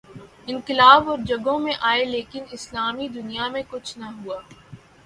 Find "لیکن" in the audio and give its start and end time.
2.05-2.43